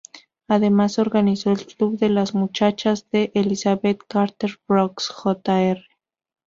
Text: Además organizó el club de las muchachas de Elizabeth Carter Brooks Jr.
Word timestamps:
Además 0.47 0.97
organizó 0.97 1.51
el 1.51 1.63
club 1.63 1.99
de 1.99 2.09
las 2.09 2.33
muchachas 2.33 3.07
de 3.11 3.29
Elizabeth 3.35 3.99
Carter 4.07 4.57
Brooks 4.67 5.09
Jr. 5.09 5.83